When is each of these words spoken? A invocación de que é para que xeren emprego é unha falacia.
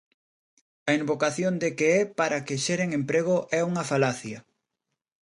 A 0.89 0.91
invocación 1.01 1.53
de 1.63 1.69
que 1.77 1.87
é 2.01 2.01
para 2.19 2.43
que 2.45 2.61
xeren 2.65 2.89
emprego 2.99 3.37
é 3.59 3.61
unha 3.69 3.87
falacia. 3.91 4.39